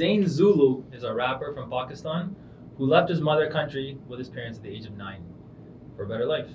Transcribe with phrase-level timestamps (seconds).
[0.00, 2.34] Zain Zulu is a rapper from Pakistan
[2.78, 5.22] who left his mother country with his parents at the age of nine
[5.94, 6.48] for a better life.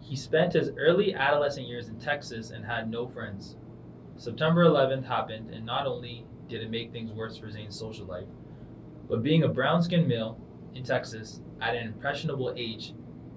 [0.00, 3.54] He spent his early adolescent years in Texas and had no friends.
[4.16, 8.26] September 11th happened, and not only did it make things worse for Zain's social life,
[9.08, 10.40] but being a brown skinned male
[10.74, 12.92] in Texas at an impressionable age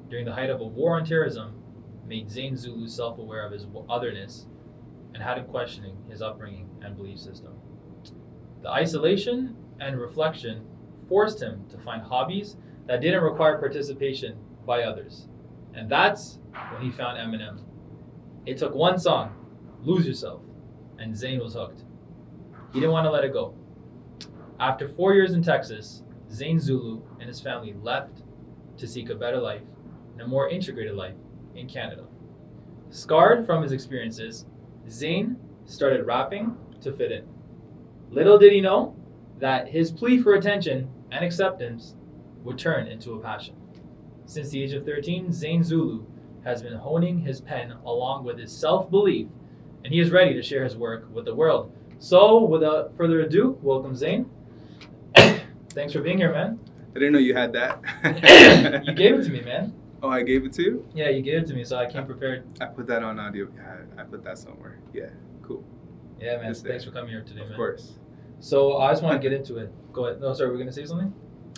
[0.10, 1.62] during the height of a war on terrorism
[2.08, 4.48] made Zain Zulu self aware of his otherness
[5.14, 7.54] and had him questioning his upbringing and belief system.
[8.64, 10.66] The isolation and reflection
[11.10, 12.56] forced him to find hobbies
[12.88, 15.28] that didn't require participation by others.
[15.74, 16.40] And that's
[16.72, 17.60] when he found Eminem.
[18.46, 19.36] It took one song,
[19.82, 20.42] Lose Yourself,
[20.98, 21.84] and Zain was hooked.
[22.72, 23.54] He didn't want to let it go.
[24.62, 28.24] After four years in Texas, Zain Zulu and his family left
[28.78, 29.62] to seek a better life
[30.14, 31.16] and a more integrated life
[31.54, 32.06] in Canada.
[32.92, 34.46] Scarred from his experiences,
[34.90, 37.33] Zain started rapping to fit in.
[38.14, 38.96] Little did he know
[39.40, 41.96] that his plea for attention and acceptance
[42.44, 43.56] would turn into a passion.
[44.28, 46.06] Since the age of 13, Zain Zulu
[46.44, 49.28] has been honing his pen along with his self belief,
[49.84, 51.72] and he is ready to share his work with the world.
[51.98, 54.30] So, without further ado, welcome Zain.
[55.72, 56.60] Thanks for being here, man.
[56.92, 57.82] I didn't know you had that.
[58.86, 59.74] you gave it to me, man.
[60.04, 60.88] Oh, I gave it to you?
[60.94, 62.46] Yeah, you gave it to me, so I came prepared.
[62.62, 63.48] I put that on audio.
[63.56, 64.78] Yeah, I put that somewhere.
[64.94, 65.10] Yeah,
[65.42, 65.64] cool.
[66.20, 66.54] Yeah, man.
[66.54, 67.52] Thanks for coming here today, of man.
[67.54, 67.94] Of course.
[68.44, 69.72] So I just want to get into it.
[69.94, 70.20] Go ahead.
[70.20, 71.14] No, sorry, we're gonna say something.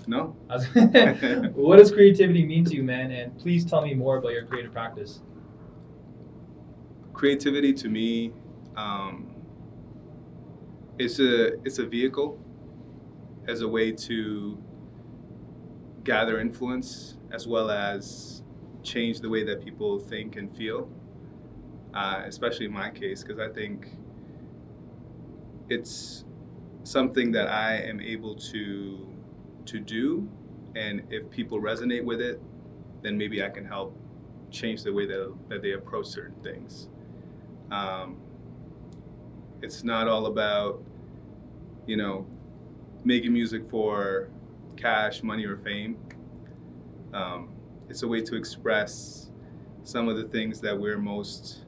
[0.06, 0.36] No.
[1.56, 3.10] what does creativity mean to you, man?
[3.10, 5.24] And please tell me more about your creative practice.
[7.12, 8.34] Creativity to me,
[8.78, 9.34] um,
[11.00, 12.38] it's a it's a vehicle
[13.48, 14.64] as a way to
[16.04, 18.44] gather influence as well as
[18.84, 20.88] change the way that people think and feel.
[21.96, 23.88] Uh, especially in my case, because I think
[25.68, 26.26] it's
[26.86, 29.12] something that I am able to
[29.66, 30.30] to do,
[30.76, 32.40] and if people resonate with it,
[33.02, 33.98] then maybe I can help
[34.52, 36.88] change the way that, that they approach certain things.
[37.72, 38.18] Um,
[39.64, 40.84] it's not all about,
[41.88, 42.28] you know,
[43.04, 44.30] making music for
[44.78, 45.98] cash, money, or fame.
[47.14, 47.56] Um,
[47.90, 49.32] it's a way to express
[49.84, 51.66] some of the things that we're most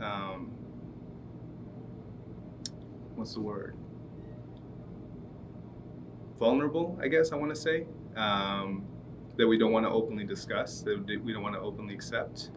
[0.00, 0.57] um,
[3.18, 3.76] what's the word
[6.38, 7.86] vulnerable i guess i want to say
[8.16, 8.84] um,
[9.36, 12.50] that we don't want to openly discuss that we don't want to openly accept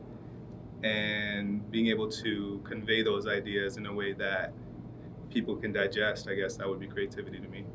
[0.83, 4.53] and being able to convey those ideas in a way that
[5.29, 7.65] people can digest i guess that would be creativity to me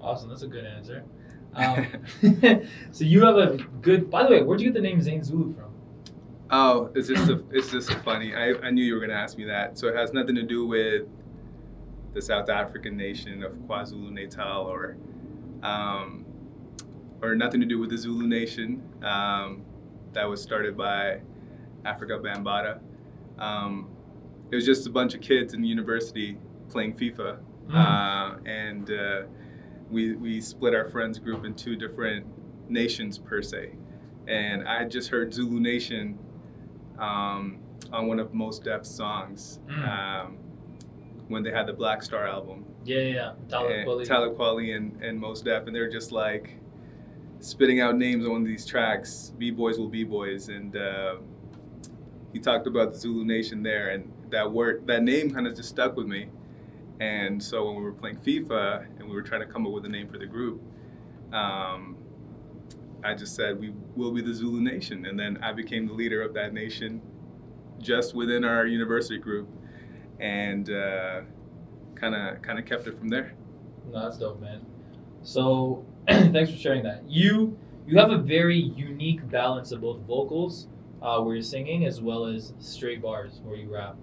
[0.00, 1.04] awesome that's a good answer
[1.56, 1.86] um,
[2.92, 4.10] so you have a good.
[4.10, 5.72] By the way, where'd you get the name Zane Zulu from?
[6.50, 8.34] Oh, it's just a, it's just funny.
[8.34, 9.78] I, I knew you were gonna ask me that.
[9.78, 11.08] So it has nothing to do with
[12.16, 14.96] the South African nation of KwaZulu Natal or
[15.62, 16.24] um,
[17.20, 19.62] or nothing to do with the Zulu nation um,
[20.14, 21.20] that was started by
[21.84, 22.80] Afrika Bambaataa.
[23.38, 23.90] Um,
[24.50, 26.38] it was just a bunch of kids in university
[26.70, 27.38] playing FIFA,
[27.68, 27.74] mm.
[27.74, 29.22] uh, and uh,
[29.90, 32.26] we, we split our friends group in two different
[32.70, 33.72] nations per se.
[34.26, 36.18] And I just heard Zulu Nation
[36.98, 37.58] um,
[37.92, 40.36] on one of Mos Def's songs mm.
[41.28, 42.64] When they had the Black Star album.
[42.84, 43.32] Yeah, yeah,
[43.84, 44.06] Kweli.
[44.06, 45.66] Talib Kweli and, and Mos Def.
[45.66, 46.56] And they're just like
[47.40, 51.16] spitting out names on these tracks, B-Boys will be boys, And uh,
[52.32, 53.90] he talked about the Zulu Nation there.
[53.90, 56.28] And that word, that name kind of just stuck with me.
[57.00, 59.84] And so when we were playing FIFA and we were trying to come up with
[59.84, 60.62] a name for the group,
[61.32, 61.96] um,
[63.04, 66.22] I just said we will be the Zulu Nation, and then I became the leader
[66.22, 67.00] of that nation,
[67.78, 69.48] just within our university group,
[70.20, 70.66] and
[71.94, 73.34] kind of kind of kept it from there.
[73.90, 74.64] No, that's dope, man.
[75.22, 77.08] So thanks for sharing that.
[77.08, 80.68] You you have a very unique balance of both vocals,
[81.02, 83.96] uh, where you're singing, as well as straight bars where you rap.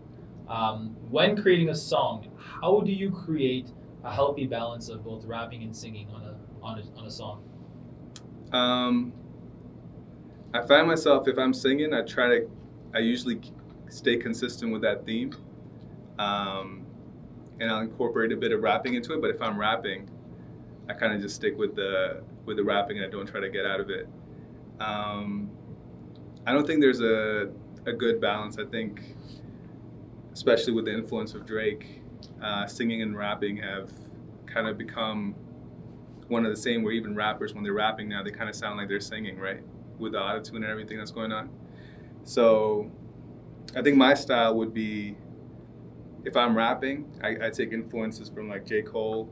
[0.48, 3.70] Um, when creating a song, how do you create
[4.04, 7.44] a healthy balance of both rapping and singing on a on a, on a song?
[8.54, 9.14] Um,
[10.54, 12.50] I find myself if I'm singing, I try to,
[12.94, 13.42] I usually
[13.90, 15.34] stay consistent with that theme,
[16.20, 16.86] um,
[17.60, 19.22] and I'll incorporate a bit of rapping into it.
[19.22, 20.10] But if I'm rapping,
[20.90, 23.50] I kind of just stick with the with the rapping and I don't try to
[23.50, 24.08] get out of it.
[24.80, 25.50] Um,
[26.46, 27.52] I don't think there's a
[27.86, 28.58] a good balance.
[28.58, 29.02] I think
[30.34, 32.02] especially with the influence of Drake,
[32.42, 33.92] uh, singing and rapping have
[34.46, 35.36] kind of become
[36.28, 36.84] one of the same.
[36.84, 39.62] Where even rappers, when they're rapping now, they kind of sound like they're singing, right,
[40.00, 41.50] with the autotune and everything that's going on.
[42.24, 42.92] So,
[43.76, 45.18] I think my style would be,
[46.24, 48.82] if I'm rapping, I, I take influences from like J.
[48.82, 49.30] Cole,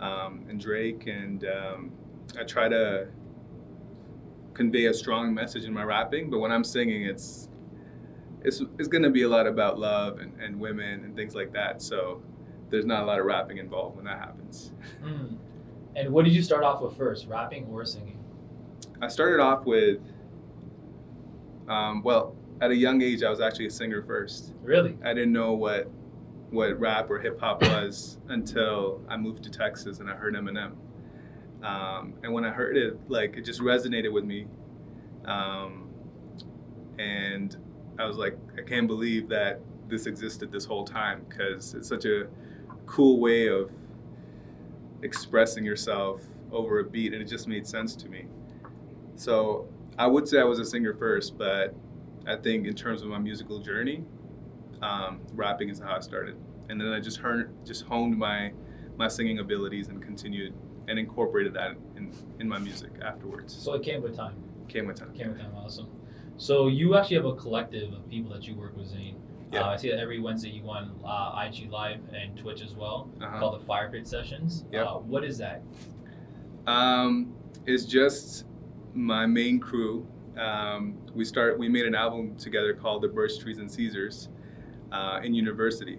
[0.00, 1.92] um, and Drake, and um,
[2.38, 3.08] I try to
[4.52, 6.30] convey a strong message in my rapping.
[6.30, 7.48] But when I'm singing, it's
[8.42, 11.80] it's it's gonna be a lot about love and, and women and things like that.
[11.80, 12.22] So
[12.70, 14.72] there's not a lot of rapping involved when that happens.
[15.02, 15.36] Mm.
[15.96, 18.18] And what did you start off with first, rapping or singing?
[19.00, 20.00] I started off with,
[21.68, 24.54] um, well, at a young age, I was actually a singer first.
[24.62, 24.96] Really?
[25.04, 25.90] I didn't know what
[26.50, 30.72] what rap or hip hop was until I moved to Texas and I heard Eminem.
[31.64, 34.46] Um, and when I heard it, like it just resonated with me.
[35.24, 35.88] Um,
[36.98, 37.56] and
[37.98, 42.04] I was like, I can't believe that this existed this whole time because it's such
[42.04, 42.26] a
[42.86, 43.70] cool way of
[45.02, 46.22] expressing yourself
[46.52, 48.26] over a beat, and it just made sense to me.
[49.16, 49.68] So
[49.98, 51.74] I would say I was a singer first, but
[52.26, 54.04] I think in terms of my musical journey,
[54.82, 56.36] um, rapping is how I started,
[56.68, 58.52] and then I just heard, just honed my
[58.96, 60.54] my singing abilities and continued
[60.86, 63.52] and incorporated that in, in my music afterwards.
[63.52, 64.36] So it came with time.
[64.68, 65.12] Came with time.
[65.14, 65.52] Came with time.
[65.56, 65.88] Awesome.
[66.36, 69.16] So you actually have a collective of people that you work with, Zane.
[69.52, 69.62] Yeah.
[69.62, 72.74] Uh, I see that every Wednesday you go on uh, IG Live and Twitch as
[72.74, 73.38] well, Uh-huh.
[73.40, 74.64] called the Fire Pit Sessions.
[74.72, 74.86] Yep.
[74.86, 75.62] Uh, what is that?
[76.66, 77.34] Um,
[77.66, 78.44] it's just
[78.94, 80.06] my main crew.
[80.36, 81.58] Um, we start.
[81.58, 84.28] We made an album together called "The Birch Trees and Caesars"
[84.92, 85.98] uh, in university,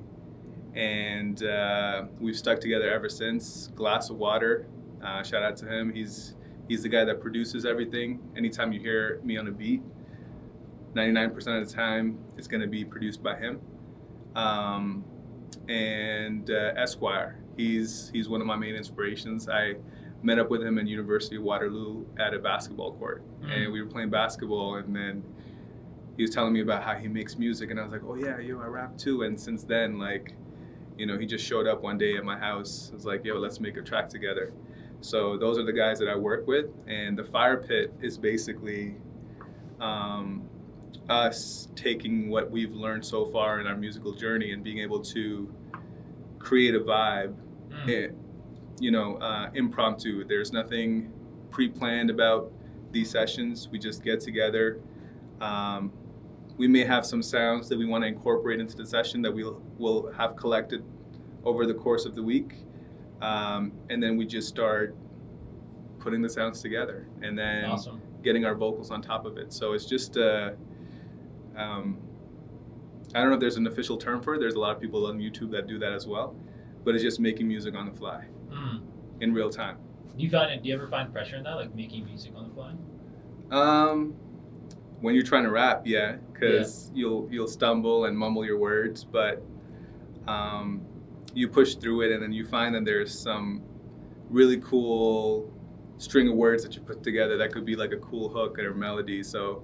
[0.74, 3.72] and uh, we've stuck together ever since.
[3.76, 4.68] Glass of Water,
[5.04, 5.94] uh, shout out to him.
[5.94, 6.36] He's
[6.68, 8.20] he's the guy that produces everything.
[8.36, 9.82] Anytime you hear me on a beat,
[10.94, 13.62] 99% of the time it's going to be produced by him.
[14.36, 15.06] Um,
[15.70, 19.48] and uh, Esquire, he's he's one of my main inspirations.
[19.48, 19.76] I
[20.23, 23.51] met up with him at University of Waterloo at a basketball court, Mm.
[23.63, 25.23] and we were playing basketball, and then
[26.17, 28.39] he was telling me about how he makes music, and I was like, oh yeah,
[28.39, 29.23] yo, I rap too.
[29.23, 30.33] And since then, like,
[30.97, 32.89] you know, he just showed up one day at my house.
[32.91, 34.53] I was like, yo, let's make a track together.
[35.01, 38.95] So those are the guys that I work with, and the Fire Pit is basically
[39.81, 40.44] um,
[41.09, 45.53] us taking what we've learned so far in our musical journey and being able to
[46.39, 47.35] create a vibe
[47.69, 47.85] Mm.
[48.80, 50.25] You know, uh, impromptu.
[50.25, 51.12] There's nothing
[51.51, 52.51] pre-planned about
[52.92, 53.69] these sessions.
[53.72, 54.80] We just get together.
[55.42, 55.92] Um,
[56.57, 59.62] we may have some sounds that we want to incorporate into the session that we'll
[59.77, 60.83] will have collected
[61.44, 62.54] over the course of the week,
[63.22, 64.95] um, and then we just start
[66.00, 68.01] putting the sounds together, and then awesome.
[68.24, 69.51] getting our vocals on top of it.
[69.51, 70.51] So it's just, uh,
[71.57, 71.98] um,
[73.13, 74.39] I don't know if there's an official term for it.
[74.39, 76.36] There's a lot of people on YouTube that do that as well,
[76.83, 78.25] but it's just making music on the fly.
[79.21, 79.77] In real time.
[80.17, 80.63] Do you find it?
[80.63, 82.73] Do you ever find pressure in that, like making music on the fly?
[83.51, 84.15] Um,
[85.01, 89.44] when you're trying to rap, yeah, because you'll you'll stumble and mumble your words, but
[90.27, 90.81] um,
[91.33, 93.62] you push through it, and then you find that there's some
[94.29, 95.51] really cool
[95.97, 98.73] string of words that you put together that could be like a cool hook or
[98.73, 99.21] melody.
[99.21, 99.63] So,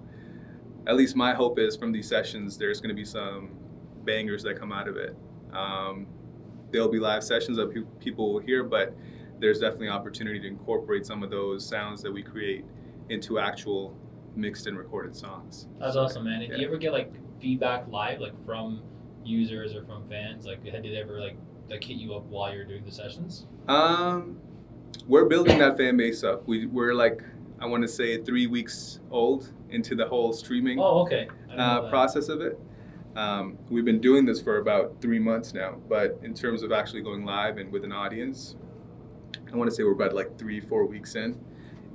[0.88, 3.52] at least my hope is from these sessions, there's going to be some
[4.04, 5.16] bangers that come out of it.
[5.54, 6.08] Um,
[6.72, 8.96] there'll be live sessions that pe- people will hear, but
[9.42, 12.64] there's definitely opportunity to incorporate some of those sounds that we create
[13.10, 13.98] into actual
[14.36, 15.68] mixed and recorded songs.
[15.80, 16.40] That's awesome, man.
[16.40, 16.58] Do Yeah.
[16.58, 17.12] you ever get like
[17.42, 18.82] feedback live, like from
[19.26, 20.46] users or from fans?
[20.46, 21.36] Like, did they ever like
[21.70, 23.48] like hit you up while you're doing the sessions?
[23.68, 24.38] Um,
[25.08, 26.46] we're building that fan base up.
[26.48, 27.22] We, we're like,
[27.62, 31.28] I want to say, three weeks old into the whole streaming Oh, okay.
[31.46, 32.60] I didn't know uh, process of it.
[33.16, 37.02] Um, we've been doing this for about three months now, but in terms of actually
[37.04, 38.56] going live and with an audience,
[39.52, 41.40] I want to say we're about like three, four weeks in,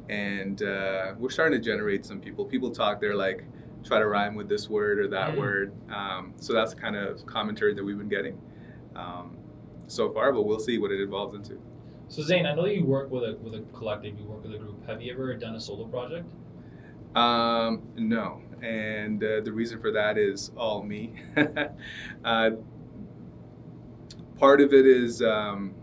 [0.09, 2.45] and uh, we're starting to generate some people.
[2.45, 3.45] People talk, they're like,
[3.85, 5.39] try to rhyme with this word or that Mm.
[5.39, 5.73] word.
[5.91, 8.39] Um, so that's the kind of commentary that we've been getting
[8.95, 9.37] um,
[9.87, 11.61] so far, but we'll see what it evolves into.
[12.09, 14.19] So Zane, I know you work with a with a collective.
[14.19, 14.87] You work with a group.
[14.87, 16.25] Have you ever done a solo project?
[17.17, 21.15] Um, no, and uh, the reason for that is all me.
[22.25, 22.51] uh,
[24.39, 25.75] part of it is um,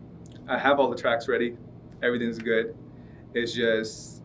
[0.47, 1.57] I have all the tracks ready,
[2.03, 2.75] everything's good.
[3.33, 4.21] It's just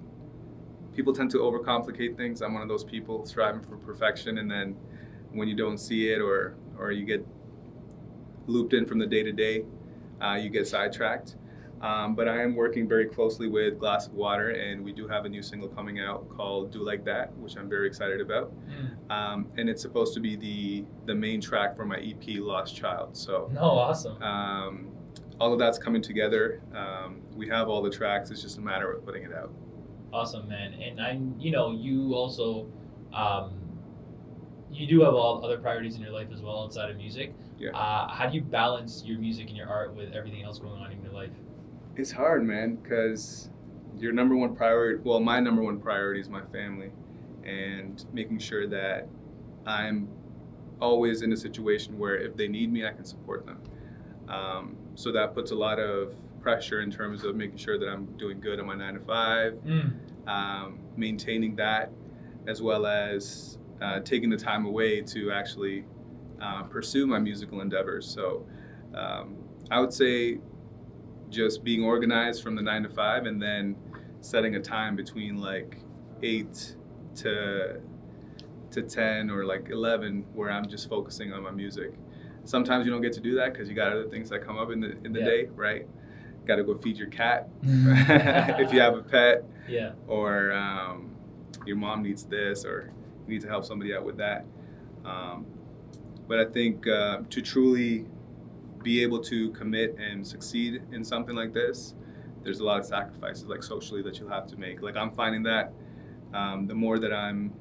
[0.95, 2.43] people tend to overcomplicate things.
[2.43, 4.77] I'm one of those people striving for perfection, and then
[5.33, 7.25] when you don't see it or or you get
[8.47, 9.65] looped in from the day to day,
[10.21, 11.37] uh, you get sidetracked.
[11.81, 15.25] Um, but I am working very closely with Glass of Water, and we do have
[15.27, 18.53] a new single coming out called "Do Like That," which I'm very excited about.
[19.11, 23.17] Um, and it's supposed to be the the main track for my EP "Lost Child."
[23.17, 24.21] So No, awesome.
[24.23, 24.89] um,
[25.41, 26.61] all of that's coming together.
[26.75, 29.53] Um, we have all the tracks; it's just a matter of putting it out.
[30.13, 30.75] Awesome, man.
[30.75, 32.67] And I, you know, you also,
[33.13, 33.53] um,
[34.71, 37.35] you do have all other priorities in your life as well outside of music.
[37.59, 37.71] Yeah.
[37.71, 40.93] Uh, how do you balance your music and your art with everything else going on
[40.93, 41.31] in your life?
[41.97, 43.51] It's hard, man, because
[43.99, 46.91] your number one priority, well, my number one priority is my family
[47.45, 49.09] and making sure that
[49.67, 50.09] I'm
[50.81, 53.61] always in a situation where if they need me, I can support them.
[54.29, 58.07] Um, so that puts a lot of pressure in terms of making sure that I'm
[58.17, 59.93] doing good on my nine to five, Mm.
[60.29, 61.93] um, maintaining that,
[62.49, 65.85] as well as uh, taking the time away to actually
[66.41, 68.07] uh, pursue my musical endeavors.
[68.13, 68.45] So
[68.93, 69.37] um,
[69.71, 70.41] I would say
[71.31, 73.77] just being organized from the nine to five and then
[74.21, 75.79] setting a time between like
[76.25, 76.75] eight
[77.17, 77.81] to
[78.73, 81.93] to 10 or like 11 where I'm just focusing on my music.
[82.49, 84.71] Sometimes you don't get to do that because you got other things that come up
[84.71, 85.25] in the in the Yeah.
[85.27, 85.87] day, right?
[86.47, 89.93] Got to go feed your cat if you have a pet, yeah.
[90.07, 91.11] or um,
[91.67, 92.91] your mom needs this, or
[93.27, 94.47] you need to help somebody out with that.
[95.05, 95.45] Um,
[96.27, 98.07] but I think uh, to truly
[98.83, 101.95] be able to commit and succeed in something like this,
[102.45, 104.81] there's a lot of sacrifices, like socially, that you'll have to make.
[104.81, 105.73] Like I'm finding that
[106.33, 107.53] um, the more that I'm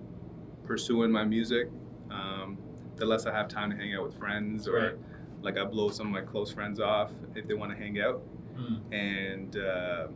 [0.66, 1.70] pursuing my music,
[2.10, 2.58] um,
[2.98, 4.96] the less I have time to hang out with friends, or Right.
[5.42, 8.22] like I blow some of my close friends off if they want to hang out
[8.58, 8.80] Mm.
[8.92, 10.08] and uh,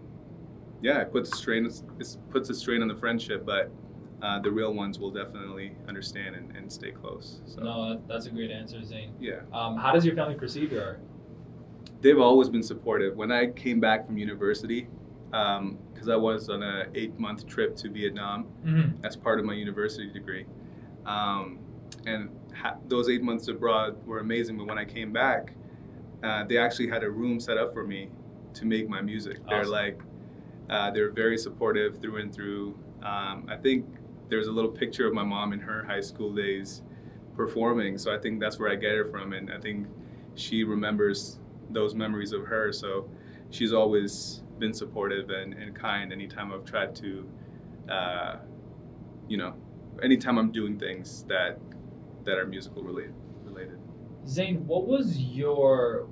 [0.81, 1.67] yeah, it puts a strain.
[1.67, 3.71] It puts a strain on the friendship, but
[4.23, 7.41] uh, the real ones will definitely understand and, and stay close.
[7.45, 9.13] So No, that's a great answer, Zane.
[9.19, 10.99] yeah, Um, how does your family perceive your art?
[12.01, 13.15] they've always been supportive.
[13.15, 14.87] When I came back from university,
[15.29, 19.05] because I was on a eight month trip to Vietnam Mm-hmm.
[19.05, 20.45] as part of my university degree,
[21.05, 21.59] um,
[22.07, 22.29] and
[22.87, 24.57] those eight months abroad were amazing.
[24.57, 25.53] But when I came back,
[26.23, 28.09] uh, they actually had a room set up for me
[28.53, 29.37] to make my music.
[29.47, 29.99] They're like,
[30.69, 32.77] uh, they're very supportive through and through.
[33.03, 33.85] Um, I think
[34.29, 36.81] there's a little picture of my mom in her high school days
[37.35, 39.87] performing, so I think that's where I get it from, and I think
[40.35, 41.39] she remembers
[41.69, 42.71] those memories of her.
[42.71, 43.09] So
[43.49, 47.29] she's always been supportive and, and kind anytime I've tried to,
[47.89, 48.35] uh,
[49.27, 49.55] you know,
[50.03, 51.59] anytime I'm doing things that
[52.25, 53.13] that are musical related.
[53.43, 53.79] Related.
[54.27, 56.07] Zane, what was your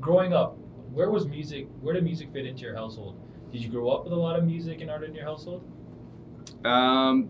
[0.00, 0.56] growing up?
[0.92, 1.68] Where was music?
[1.80, 3.20] Where did music fit into your household?
[3.52, 5.62] Did you grow up with a lot of music and art in your household?
[6.64, 7.28] Um,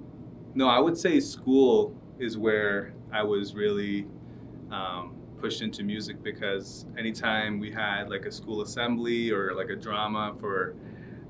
[0.54, 4.06] no, I would say school is where I was really
[4.70, 9.76] um, pushed into music because anytime we had like a school assembly or like a
[9.76, 10.74] drama for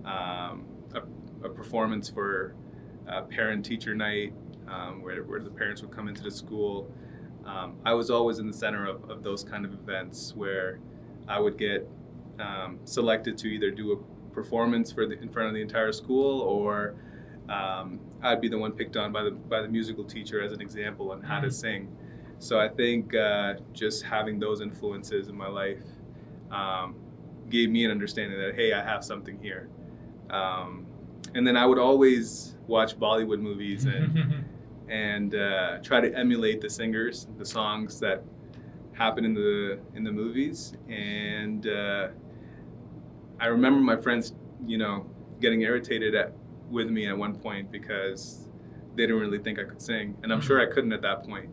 [0.04, 1.02] um, a,
[1.44, 2.54] a performance for
[3.08, 4.32] uh, parent teacher night
[4.70, 6.90] um, where, where the parents would come into the school,
[7.44, 10.78] um, I was always in the center of, of those kind of events where
[11.26, 11.88] I would get
[12.38, 16.40] um, selected to either do a performance for the, in front of the entire school
[16.42, 16.94] or
[17.48, 20.60] um, I'd be the one picked on by the by the musical teacher as an
[20.60, 21.52] example on how to Mhm.
[21.52, 21.96] sing.
[22.38, 25.82] So I think uh, just having those influences in my life
[26.50, 26.94] um,
[27.48, 29.68] gave me an understanding that hey, I have something here.
[30.30, 30.86] Um,
[31.34, 34.44] and then I would always watch Bollywood movies and
[34.88, 38.22] and uh, try to emulate the singers, the songs that
[38.92, 40.74] happen in the in the movies.
[40.88, 42.08] And uh,
[43.40, 44.34] I remember my friends,
[44.66, 45.06] you know,
[45.40, 46.32] getting irritated at
[46.68, 48.48] with me at one point because
[48.94, 51.50] they didn't really think I could sing, and I'm sure I couldn't at that point.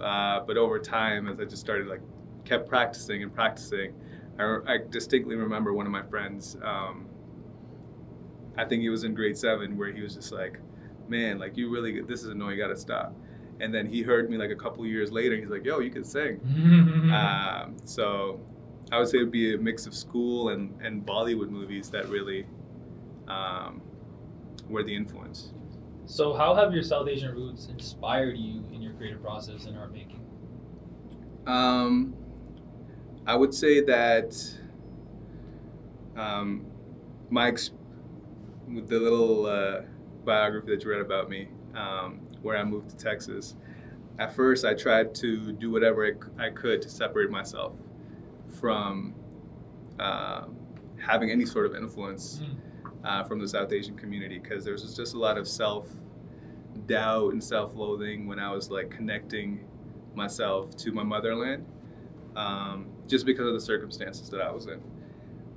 [0.00, 2.00] Uh, but over time, as I just started like
[2.44, 3.94] kept practicing and practicing,
[4.38, 6.56] I, I distinctly remember one of my friends.
[6.62, 7.06] Um,
[8.56, 10.58] I think he was in grade seven, where he was just like,
[11.10, 12.56] "Man, like you really, this is annoying.
[12.56, 13.14] You gotta stop."
[13.60, 15.36] And then he heard me like a couple years later.
[15.36, 16.40] He's like, "Yo, you can sing."
[17.12, 18.40] Um, so
[18.92, 22.08] I would say it would be a mix of school and, and Bollywood movies that
[22.08, 22.46] really
[23.28, 23.82] um,
[24.68, 25.52] were the influence.
[26.06, 29.92] so, how have your South Asian roots inspired you in your creative process and art
[29.92, 30.20] making?
[31.46, 32.14] Um,
[33.26, 34.34] I would say that
[36.16, 36.66] um,
[37.30, 37.70] my ex-
[38.72, 39.82] with the little uh,
[40.24, 43.56] biography that you read about me, um, where I moved to Texas.
[44.18, 47.74] At first, I tried to do whatever I could to separate myself
[48.60, 49.14] from
[49.98, 50.44] uh,
[50.98, 52.42] having any sort of influence
[53.04, 55.88] uh, from the South Asian community because there was just a lot of self
[56.86, 59.64] doubt and self loathing when I was like connecting
[60.14, 61.64] myself to my motherland
[62.36, 64.82] um, just because of the circumstances that I was in.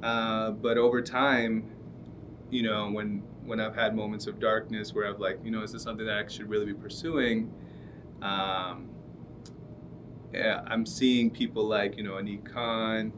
[0.02, 1.72] Uh, but over time,
[2.54, 5.72] you know, when when I've had moments of darkness where I've like, you know, is
[5.72, 7.52] this something that I should really be pursuing?
[8.22, 8.90] Um,
[10.32, 13.12] yeah, I'm seeing people like, you know, Anik Khan,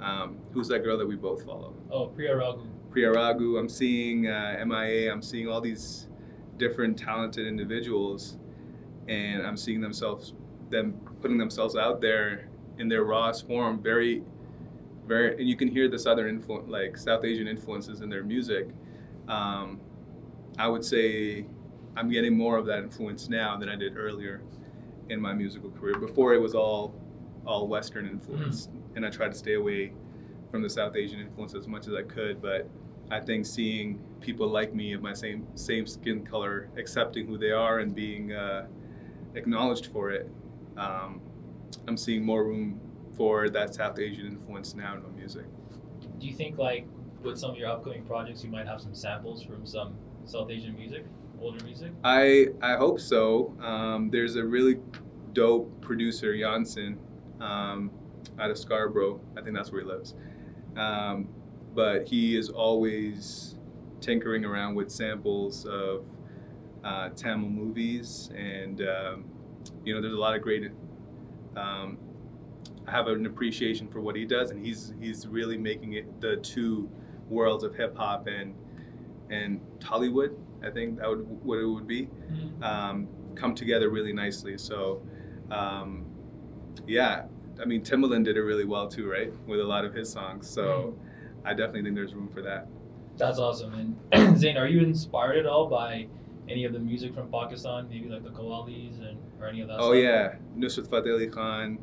[0.00, 1.74] um, who's that girl that we both follow?
[1.90, 2.66] Oh, Priya Raghu.
[2.90, 6.08] Priya Raghu, I'm seeing uh, MIA, I'm seeing all these
[6.56, 8.38] different talented individuals,
[9.08, 10.34] and I'm seeing themselves,
[10.70, 14.22] them putting themselves out there in their rawest form, very
[15.06, 18.68] very, and you can hear the southern influence, like South Asian influences in their music.
[19.28, 19.80] Um,
[20.58, 21.46] I would say
[21.96, 24.42] I'm getting more of that influence now than I did earlier
[25.08, 25.98] in my musical career.
[25.98, 26.94] Before it was all
[27.46, 28.96] all Western influence, mm-hmm.
[28.96, 29.92] and I tried to stay away
[30.50, 32.40] from the South Asian influence as much as I could.
[32.40, 32.68] But
[33.10, 37.50] I think seeing people like me of my same same skin color accepting who they
[37.50, 38.66] are and being uh,
[39.34, 40.30] acknowledged for it,
[40.76, 41.20] um,
[41.86, 42.80] I'm seeing more room
[43.16, 45.44] for that South Asian influence now in my music.
[46.18, 46.86] Do you think like
[47.22, 49.94] with some of your upcoming projects, you might have some samples from some
[50.24, 51.04] South Asian music,
[51.40, 51.92] older music?
[52.02, 53.54] I I hope so.
[53.60, 54.78] Um, there's a really
[55.32, 56.98] dope producer, Janssen,
[57.40, 57.90] um,
[58.38, 59.20] out of Scarborough.
[59.36, 60.14] I think that's where he lives.
[60.76, 61.28] Um,
[61.74, 63.56] but he is always
[64.00, 66.04] tinkering around with samples of
[66.84, 69.24] uh, Tamil movies, and um,
[69.84, 70.70] you know, there's a lot of great.
[71.56, 71.98] Um,
[72.86, 76.36] I have an appreciation for what he does, and he's he's really making it the
[76.36, 76.90] two
[77.28, 78.54] worlds of hip hop and
[79.30, 80.36] and Tollywood.
[80.62, 82.62] I think that would what it would be mm-hmm.
[82.62, 84.58] um, come together really nicely.
[84.58, 85.02] So,
[85.50, 86.04] um,
[86.86, 87.24] yeah,
[87.60, 89.32] I mean Timbaland did it really well too, right?
[89.46, 90.48] With a lot of his songs.
[90.48, 91.46] So, mm-hmm.
[91.46, 92.66] I definitely think there's room for that.
[93.16, 93.96] That's awesome.
[94.12, 96.08] And Zain, are you inspired at all by
[96.48, 97.88] any of the music from Pakistan?
[97.88, 99.78] Maybe like the Qawwalis and or any of that.
[99.78, 100.02] Oh stuff?
[100.02, 101.78] yeah, Nusrat Fateh Ali Khan,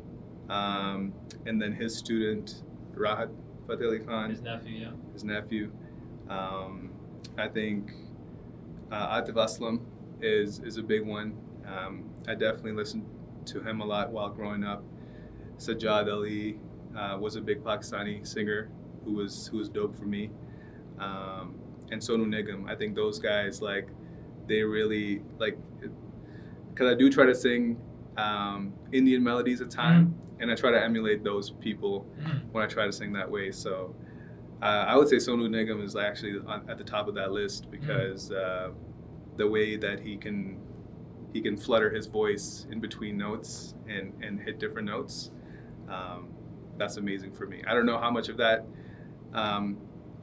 [0.48, 1.12] um,
[1.46, 2.62] and then his student
[2.94, 3.30] Rahat
[3.66, 4.30] Fateh Ali Khan.
[4.30, 4.90] His nephew, yeah.
[5.12, 5.72] His nephew.
[6.28, 6.90] Um,
[7.38, 7.92] I think
[8.90, 9.80] uh, Atif Aslam
[10.20, 11.36] is is a big one.
[11.66, 13.04] Um, I definitely listened
[13.46, 14.82] to him a lot while growing up.
[15.58, 16.58] Sajjad Ali
[16.96, 18.70] uh, was a big Pakistani singer
[19.04, 20.30] who was who was dope for me.
[20.98, 21.54] Um,
[21.90, 23.88] and Sonu Nigam, I think those guys like
[24.46, 25.58] they really like
[26.70, 27.78] because I do try to sing
[28.16, 30.31] um, Indian melodies at time, mm-hmm.
[30.42, 32.38] And I try to emulate those people mm-hmm.
[32.50, 33.52] when I try to sing that way.
[33.52, 33.94] So
[34.60, 37.70] uh, I would say Sonu Nigam is actually on, at the top of that list
[37.70, 38.70] because mm-hmm.
[38.70, 38.74] uh,
[39.36, 40.60] the way that he can
[41.32, 45.30] he can flutter his voice in between notes and, and hit different notes.
[45.88, 46.28] Um,
[46.76, 47.62] that's amazing for me.
[47.66, 48.66] I don't know how much of that
[49.32, 49.78] um,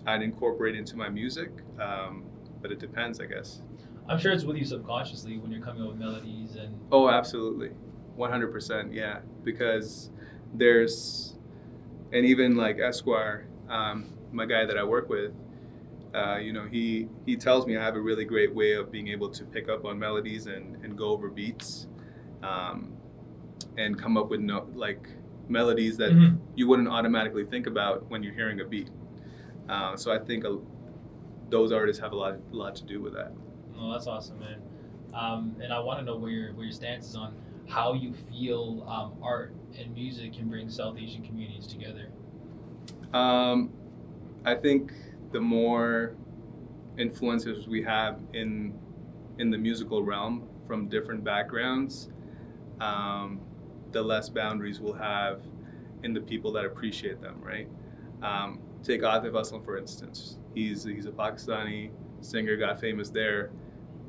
[0.05, 1.49] I'd incorporate into my music,
[1.81, 2.25] um,
[2.61, 3.63] but it depends, I guess.
[4.07, 6.79] I'm sure it's with you subconsciously when you're coming up with melodies and.
[6.91, 7.71] Oh, absolutely,
[8.19, 8.93] 100%.
[8.93, 10.11] Yeah, because
[10.53, 11.37] there's,
[12.11, 15.31] and even like Esquire, um, my guy that I work with,
[16.13, 19.09] uh, you know, he he tells me I have a really great way of being
[19.09, 21.87] able to pick up on melodies and, and go over beats,
[22.41, 22.93] um,
[23.77, 25.07] and come up with no like
[25.47, 26.37] melodies that mm-hmm.
[26.55, 28.89] you wouldn't automatically think about when you're hearing a beat.
[29.67, 30.57] Uh, so I think a,
[31.49, 33.31] those artists have a lot a lot to do with that.
[33.77, 34.61] Oh, that's awesome, man.
[35.13, 37.35] Um, and I want to know where your where your stance is on
[37.69, 42.09] how you feel um, art and music can bring South Asian communities together.
[43.13, 43.71] Um,
[44.43, 44.91] I think
[45.31, 46.15] the more
[46.97, 48.73] influences we have in
[49.37, 52.09] in the musical realm from different backgrounds,
[52.81, 53.39] um,
[53.91, 55.41] the less boundaries we'll have
[56.03, 57.39] in the people that appreciate them.
[57.41, 57.67] Right?
[58.23, 60.37] Um, take Atif Aslam for instance.
[60.55, 63.51] He's he's a Pakistani singer, got famous there,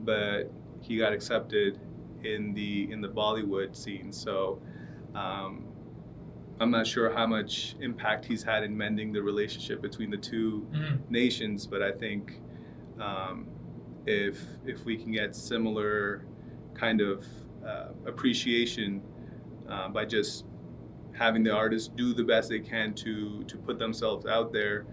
[0.01, 1.79] but he got accepted
[2.25, 4.13] in the in the Bollywood scene.
[4.13, 4.61] So
[5.15, 5.65] um,
[6.61, 10.69] I'm not sure how much impact he's had in mending the relationship between the 2
[10.71, 11.13] mm-hmm.
[11.13, 12.41] nations, but I think
[13.01, 13.47] um,
[14.07, 16.27] if if we can get similar
[16.75, 17.27] kind of
[17.67, 19.03] uh, appreciation
[19.69, 20.45] uh, by just
[21.13, 24.87] having the artists do the best they can to to put themselves out there,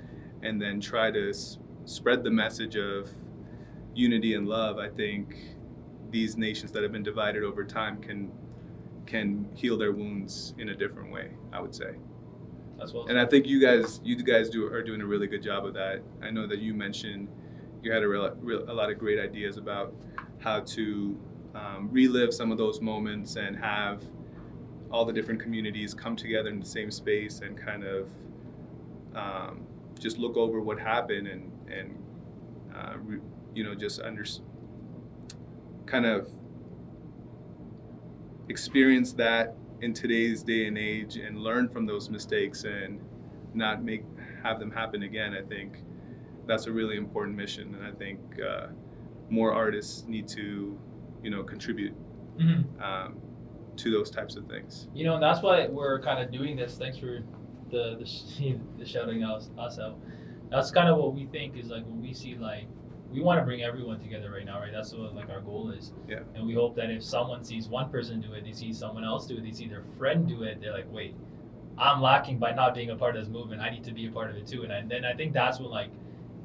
[0.43, 3.09] and then try to s- spread the message of
[3.93, 5.56] unity and love, I think
[6.11, 8.31] these nations that have been divided over time can
[9.05, 11.31] can heal their wounds in a different way.
[11.53, 11.95] I would say.
[12.81, 13.07] As well.
[13.07, 15.73] And I think you guys, you guys do are doing a really good job of
[15.73, 16.03] that.
[16.21, 17.27] I know that you mentioned
[17.81, 19.95] you had a, real, real, a lot of great ideas about
[20.39, 21.17] how to
[21.55, 24.03] um, relive some of those moments and have
[24.91, 28.09] all the different communities come together in the same space and kind of
[29.15, 29.65] um,
[29.99, 31.97] just look over what happened and and
[32.75, 33.19] uh, re,
[33.53, 34.23] you know just under
[35.87, 36.29] kind of
[38.49, 43.01] experience that in today's day and age and learn from those mistakes and
[43.53, 44.03] not make
[44.43, 45.83] have them happen again i think
[46.47, 47.75] that's a really important mission.
[47.75, 48.67] And i think uh,
[49.29, 50.79] more artists need to
[51.21, 51.93] you know contribute
[52.37, 52.81] mm-hmm.
[52.81, 53.17] um,
[53.75, 54.87] to those types of things.
[54.95, 56.77] You know and that's why we're kind of doing this.
[56.77, 57.23] Thanks for
[57.69, 59.99] the the, the shouting us, us out.
[60.49, 62.67] That's kind of what we think is like when we see like
[63.11, 64.71] we want to bring everyone together right now, right?
[64.71, 65.93] That's what like our goal is.
[66.07, 66.19] Yeah.
[66.35, 69.25] And we hope that if someone sees one person do it, they see someone else
[69.25, 71.15] do it, they see their friend do it, they're like, wait,
[71.77, 73.61] I'm lacking by not being a part of this movement.
[73.61, 74.63] I need to be a part of it too.
[74.63, 75.89] And I, then I think that's when like,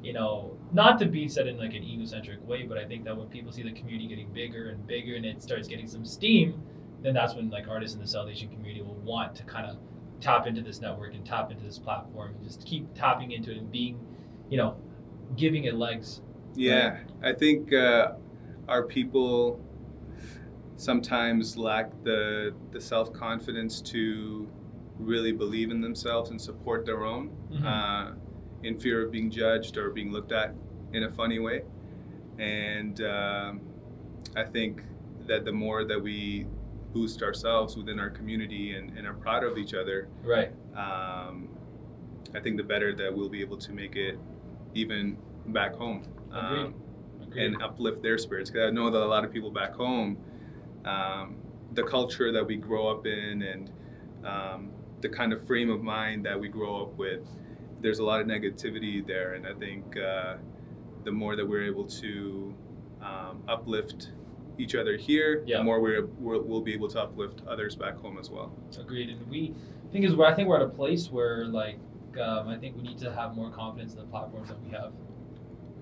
[0.01, 3.17] you know, not to be said in like an egocentric way, but I think that
[3.17, 6.61] when people see the community getting bigger and bigger and it starts getting some steam,
[7.01, 9.77] then that's when like artists in the South Asian community will want to kind of
[10.21, 13.57] tap into this network and tap into this platform and just keep tapping into it
[13.57, 13.99] and being,
[14.49, 14.75] you know,
[15.35, 16.21] giving it legs.
[16.55, 18.13] Yeah, I think uh,
[18.67, 19.59] our people
[20.75, 24.47] sometimes lack the the self confidence to
[24.99, 27.65] really believe in themselves and support their own, Mhm.
[27.65, 28.11] uh,
[28.63, 30.53] in fear of being judged or being looked at
[30.93, 31.63] in a funny way.
[32.37, 33.61] And um,
[34.35, 34.83] I think
[35.27, 36.45] that the more that we
[36.93, 40.51] boost ourselves within our community and, and are proud of each other, Right.
[40.75, 41.49] um,
[42.35, 44.17] I think the better that we'll be able to make it
[44.75, 46.03] even back home.
[46.33, 46.73] Um,
[47.21, 47.45] Agreed.
[47.53, 48.49] and uplift their spirits.
[48.49, 50.17] Because I know that a lot of people back home,
[50.85, 51.35] um,
[51.73, 53.71] the culture that we grow up in and
[54.25, 57.21] um, the kind of frame of mind that we grow up with,
[57.81, 59.33] there's a lot of negativity there.
[59.33, 60.35] And I think uh,
[61.03, 62.53] the more that we're able to
[63.01, 64.11] um, uplift
[64.57, 65.57] each other here, Yeah.
[65.57, 68.53] the more we're, we're, we'll be able to uplift others back home as well.
[68.79, 69.09] Agreed.
[69.09, 69.53] And we
[69.91, 71.77] thing is, where I think we're at a place where like
[72.21, 74.91] um, I think we need to have more confidence in the platforms that we have.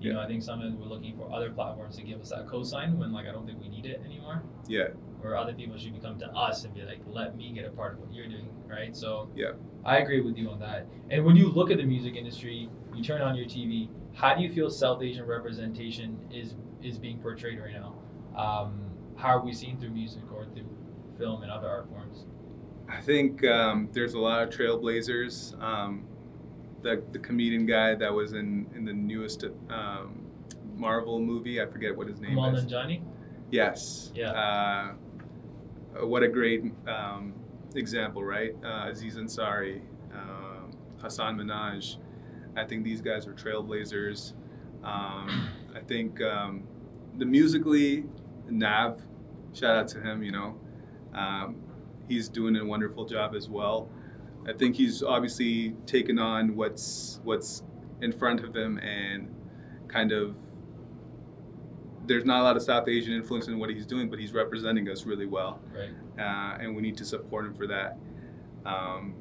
[0.02, 2.96] You know, I think sometimes we're looking for other platforms to give us that cosign
[2.98, 4.42] when like I don't think we need it anymore.
[4.66, 4.88] Yeah,
[5.22, 7.94] Or other people should come to us and be like, let me get a part
[7.94, 8.96] of what you're doing, right?
[8.96, 9.52] So Yeah.
[9.84, 10.86] I agree with you on that.
[11.10, 13.88] And when you look at the music industry, you turn on your TV.
[14.12, 17.94] How do you feel South Asian representation is is being portrayed right now?
[18.36, 18.80] Um,
[19.16, 20.68] how are we seen through music or through
[21.18, 22.26] film and other art forms?
[22.88, 25.60] I think um, there's a lot of trailblazers.
[25.62, 26.04] Um,
[26.82, 30.20] the, the comedian guy that was in, in the newest um,
[30.76, 32.64] Marvel movie, I forget what his name Kamal is.
[32.64, 33.02] Nanjiani?
[33.50, 34.12] Yes.
[34.14, 34.30] Yeah.
[34.32, 34.92] Uh,
[36.06, 37.34] what a great um,
[37.74, 38.54] example, right?
[38.64, 39.82] Uh, Aziz Ansari,
[40.14, 40.70] um,
[41.02, 41.96] Hasan Minhaj.
[42.56, 44.32] I think these guys are trailblazers.
[44.82, 46.64] Um, I think um,
[47.18, 48.04] the musically,
[48.48, 49.00] Nav,
[49.52, 50.58] shout out to him, you know.
[51.14, 51.56] Um,
[52.08, 53.88] he's doing a wonderful job as well.
[54.48, 57.62] I think he's obviously taken on what's what's
[58.00, 59.28] in front of him and
[59.88, 60.36] kind of
[62.06, 64.88] there's not a lot of South Asian influence in what he's doing, but he's representing
[64.88, 65.90] us really well, Right.
[66.18, 67.96] uh, and we need to support him for that.
[68.66, 69.14] Um,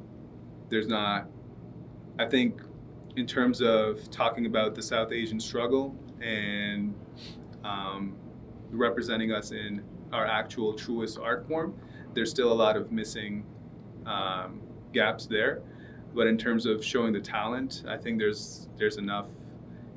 [0.70, 1.28] there's not,
[2.18, 2.60] I think,
[3.18, 6.96] in terms of talking about the South Asian struggle and
[7.64, 8.16] um,
[8.72, 11.76] representing us in our actual truest art form,
[12.16, 13.46] there's still a lot of missing
[14.08, 14.60] um,
[14.94, 15.62] gaps there.
[16.14, 19.28] But in terms of showing the talent, I think there's there's enough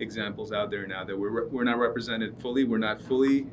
[0.00, 2.64] examples out there now that we're we're not represented fully.
[2.64, 3.46] We're not fully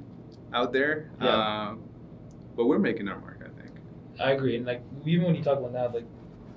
[0.53, 1.69] out there, Yeah.
[1.69, 1.83] um,
[2.55, 3.39] but we're making our mark.
[3.43, 3.73] I think.
[4.19, 4.55] I agree.
[4.57, 6.05] And like even when you talk about that, like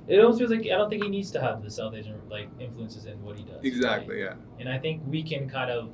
[0.07, 2.49] it almost feels like I don't think he needs to have the South Asian like
[2.61, 3.55] influences in what he does.
[3.57, 3.65] right?
[3.65, 4.21] Exactly.
[4.21, 4.35] Yeah.
[4.61, 5.91] And I think we can kind of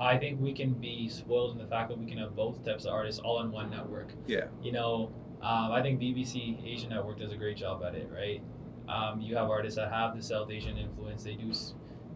[0.00, 2.84] I think we can be spoiled in the fact that we can have both types
[2.86, 4.12] of artists all in one network.
[4.26, 4.46] Yeah.
[4.62, 5.10] You know,
[5.42, 8.42] um, I think BBC Asian Network does a great job at it, right?
[8.88, 11.24] Um, you have artists that have the South Asian influence.
[11.24, 11.52] They do,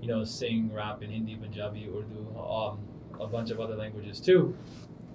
[0.01, 2.79] you know, sing, rap in Hindi, Punjabi, Urdu, um,
[3.21, 4.57] a bunch of other languages too.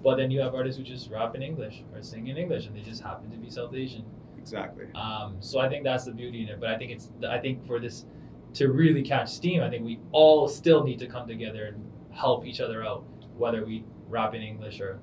[0.02, 2.76] But then you have artists who just rap in English or sing in English, and
[2.76, 4.04] they just happen to be South Asian.
[4.38, 4.86] Exactly.
[4.94, 6.60] Um, so I think that's the beauty in it.
[6.60, 8.06] But I think it's I think for this
[8.54, 12.46] to really catch steam, I think we all still need to come together and help
[12.46, 13.04] each other out,
[13.36, 15.00] whether we rap in English or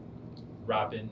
[0.66, 1.10] rap in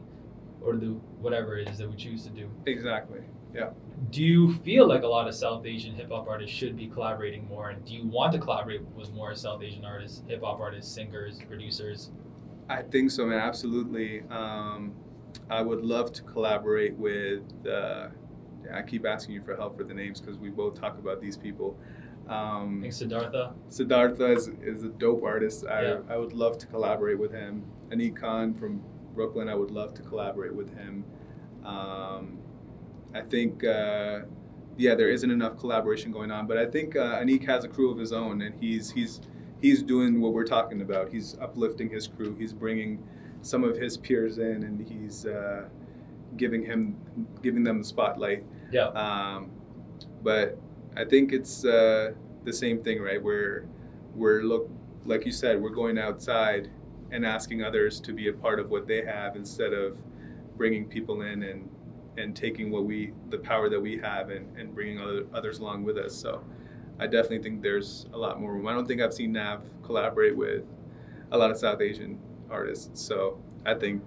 [0.66, 2.50] Urdu, whatever it is that we choose to do.
[2.66, 3.22] Exactly.
[3.54, 3.72] Yeah.
[4.12, 7.48] Do you feel like a lot of South Asian hip hop artists should be collaborating
[7.48, 7.70] more?
[7.72, 11.40] And do you want to collaborate with more South Asian artists, hip hop artists, singers,
[11.48, 12.12] producers?
[12.70, 13.40] I think so, man.
[13.40, 14.22] Absolutely.
[14.30, 14.94] Um,
[15.50, 17.42] I would love to collaborate with.
[17.68, 18.08] Uh,
[18.74, 21.36] I keep asking you for help for the names because we both talk about these
[21.38, 21.78] people.
[22.30, 23.54] I Um, think Siddhartha.
[23.70, 25.66] Siddhartha is, is a dope artist.
[25.68, 25.98] I, Yeah.
[26.10, 27.64] I would love to collaborate with him.
[27.90, 28.82] Anik Khan from
[29.14, 31.04] Brooklyn, I would love to collaborate with him.
[31.66, 32.40] Um,
[33.14, 34.22] I think, uh,
[34.78, 37.92] yeah, there isn't enough collaboration going on, but I think uh, Anik has a crew
[37.92, 39.22] of his own, and he's he's
[39.62, 41.10] he's doing what we're talking about.
[41.10, 42.36] He's uplifting his crew.
[42.38, 43.04] He's bringing
[43.42, 45.68] some of his peers in, and he's uh,
[46.38, 46.96] giving him
[47.42, 48.44] giving them the spotlight.
[48.72, 48.88] Yeah.
[48.88, 49.52] Um,
[50.24, 50.58] but
[50.96, 53.22] I think it's uh, the same thing, right?
[53.22, 53.68] We're
[54.16, 54.70] we're look
[55.06, 56.70] like you said, we're going outside
[57.12, 59.98] and asking others to be a part of what they have instead of
[60.58, 61.70] bringing people in and
[62.18, 65.84] and taking what we the power that we have and, and bringing other, others along
[65.84, 66.14] with us.
[66.16, 66.44] So
[67.00, 68.68] I definitely think there's a lot more room.
[68.68, 70.64] I don't think I've seen Nav collaborate with
[71.32, 72.20] a lot of South Asian
[72.50, 73.02] artists.
[73.02, 74.04] So I think,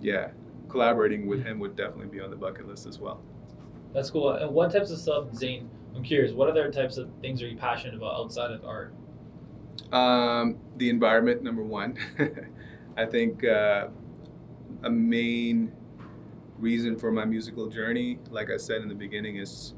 [0.00, 0.30] yeah,
[0.68, 3.22] collaborating with him would definitely be on the bucket list as well.
[3.92, 4.30] That's cool.
[4.32, 5.70] And what types of stuff, Zane?
[5.94, 6.32] I'm curious.
[6.32, 8.94] What other types of things are you passionate about outside of art?
[9.92, 11.96] Um, the environment, number one.
[12.96, 13.88] I think uh,
[14.82, 15.72] a main
[16.58, 19.74] reason for my musical journey, like I said in the beginning, is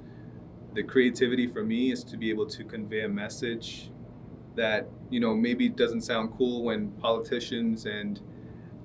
[0.74, 3.90] the creativity for me is to be able to convey a message
[4.54, 8.20] that you know maybe doesn't sound cool when politicians and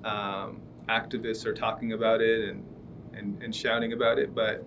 [0.04, 2.64] um, activists are talking about it and,
[3.14, 4.66] and, and shouting about it, but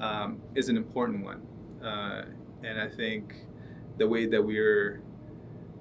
[0.00, 1.42] um, is an important one.
[1.82, 2.24] Uh,
[2.62, 3.34] and I think
[3.98, 5.00] the way that we're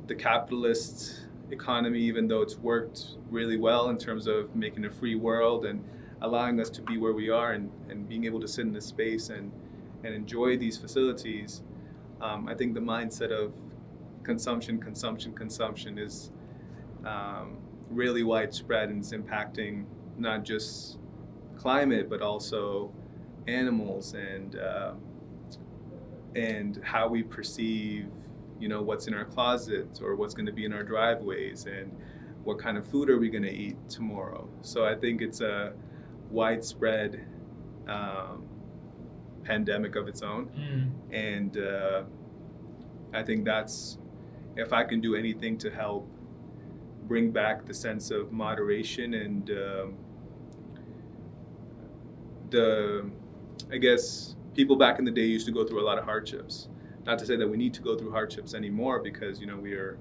[0.07, 5.15] the capitalist economy, even though it's worked really well in terms of making a free
[5.15, 5.83] world and
[6.21, 8.85] allowing us to be where we are and, and being able to sit in this
[8.85, 9.51] space and,
[10.03, 11.61] and enjoy these facilities,
[12.21, 13.53] um, I think the mindset of
[14.23, 16.31] consumption, consumption, consumption is
[17.05, 17.57] um,
[17.89, 19.85] really widespread and it's impacting
[20.17, 20.97] not just
[21.57, 22.91] climate but also
[23.47, 24.93] animals and uh,
[26.35, 28.07] and how we perceive
[28.59, 31.91] you know what's in our closets or what's going to be in our driveways and
[32.43, 34.47] what kind of food are we going to eat tomorrow.
[34.61, 35.73] So i think it's a
[36.29, 37.25] widespread
[37.87, 38.45] um,
[39.43, 40.49] pandemic of its own.
[40.57, 40.91] Mm.
[41.13, 42.03] and uh,
[43.13, 43.97] i think that's
[44.55, 46.07] if i can do anything to help
[47.07, 49.93] bring back the sense of moderation and um,
[52.49, 53.05] the
[53.71, 56.69] i guess people back in the day used to go through a lot of hardships
[57.05, 59.73] not to say that we need to go through hardships anymore because you know we
[59.73, 59.97] are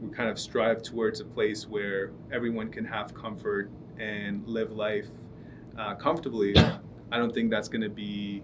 [0.00, 5.06] we kind of strive towards a place where everyone can have comfort and live life
[5.78, 6.56] uh, comfortably.
[7.10, 8.42] I don't think that's going to be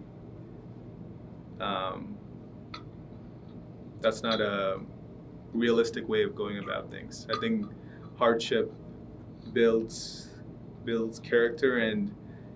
[1.61, 2.16] um,
[4.01, 4.81] that's not a
[5.53, 7.27] realistic way of going about things.
[7.33, 7.66] I think
[8.16, 8.72] hardship
[9.53, 10.29] builds
[10.85, 12.12] builds character and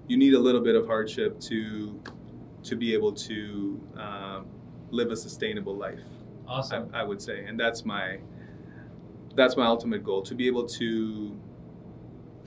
[0.09, 2.01] you need a little bit of hardship to
[2.63, 4.47] to be able to um,
[4.97, 6.01] live a sustainable life
[6.49, 6.91] Awesome.
[6.93, 8.19] I, I would say, and that's my
[9.35, 11.39] that's my ultimate goal to be able to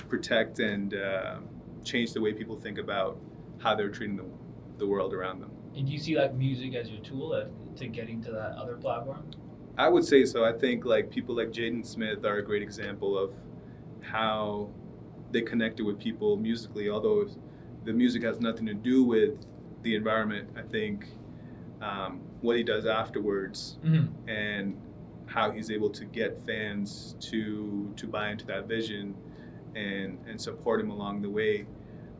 [0.07, 1.37] protect and uh,
[1.83, 3.19] change the way people think about
[3.59, 4.25] how they're treating the,
[4.77, 5.51] the world around them.
[5.75, 8.75] And do you see like music as your tool at, to getting to that other
[8.75, 9.29] platform?
[9.77, 10.43] I would say so.
[10.43, 13.33] I think like people like Jaden Smith are a great example of
[14.01, 14.69] how
[15.31, 16.89] they connected with people musically.
[16.89, 17.27] Although
[17.85, 19.45] the music has nothing to do with
[19.83, 21.05] the environment, I think
[21.81, 24.29] um, what he does afterwards Mm-hmm.
[24.29, 24.77] and
[25.25, 29.13] how he's able to get fans to to buy into that vision
[29.75, 31.67] and and support him along the way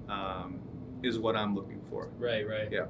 [0.07, 0.59] um,
[1.03, 2.09] is what I'm looking for.
[2.19, 2.71] Right, right.
[2.71, 2.85] Yeah.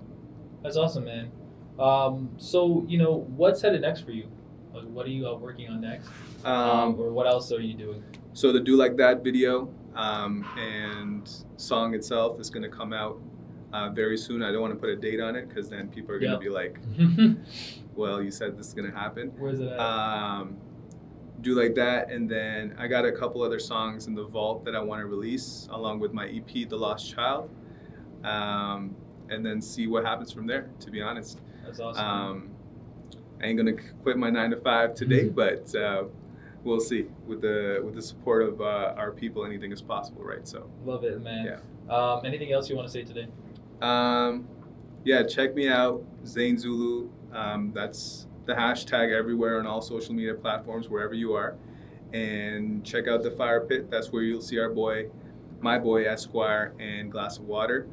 [0.63, 1.31] That's awesome, man.
[1.79, 4.27] Um, so you know, what's headed next for you?
[4.73, 6.09] Like, what are you uh, working on next?
[6.43, 8.03] Um, or what else are you doing?
[8.33, 13.19] so the Do Like That video um, and song itself is going to come out
[13.73, 14.41] uh, very soon.
[14.43, 16.45] I don't want to put a date on it because then people are going to
[16.45, 16.49] Yeah.
[16.49, 16.79] be like,
[17.95, 19.79] "Well, you said this is going to happen." Where's it at?
[19.79, 20.57] um,
[21.41, 24.75] do like that and then i got a couple other songs in the vault that
[24.75, 27.49] i want to release along with my ep the lost child
[28.25, 28.93] um,
[29.29, 32.05] and then see what happens from there to be honest That's awesome.
[32.05, 32.49] um,
[33.41, 33.71] i ain't gonna
[34.03, 35.35] quit my nine to five today Mhm.
[35.35, 36.03] but uh,
[36.65, 40.45] we'll see with the with the support of uh, our people anything is possible right
[40.45, 41.45] so Love it, man.
[41.45, 41.95] yeah.
[41.95, 43.29] Um, anything else you want to say today?
[43.81, 44.47] Um,
[45.03, 47.09] yeah check me out zane zulu.
[47.33, 51.55] Um, that's the hashtag everywhere on all social media platforms wherever you are.
[52.13, 53.91] And check out the fire pit.
[53.91, 55.09] That's where you'll see our boy
[55.61, 57.87] my boy esquire and glass of water.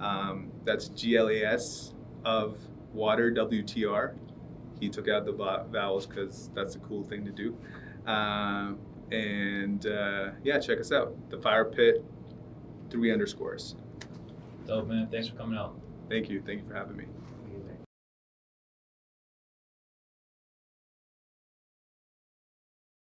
[0.00, 1.92] Um, that's glas
[2.24, 2.56] of
[2.92, 4.14] water wtr
[4.80, 7.56] he took out the vowels because that's a cool thing to do.
[8.10, 8.78] Um,
[9.12, 11.14] and uh, yeah check us out.
[11.30, 12.04] The fire pit
[12.88, 13.76] three underscores
[14.70, 15.08] Dope, man.
[15.10, 15.74] Thanks for coming out.
[16.08, 17.04] thank you thank you for having me